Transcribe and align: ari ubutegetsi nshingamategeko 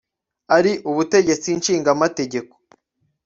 ari 0.57 0.71
ubutegetsi 0.89 1.47
nshingamategeko 1.57 2.53